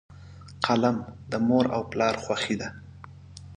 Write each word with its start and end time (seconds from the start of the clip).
قلم 0.65 0.97
د 1.31 1.33
مور 1.47 1.65
او 1.75 1.81
پلار 1.91 2.15
خوښي 2.23 2.55
ده. 2.61 2.69